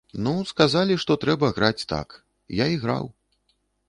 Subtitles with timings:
[0.27, 2.15] Ну, сказалі, што трэба граць так,
[2.63, 3.05] я і граў.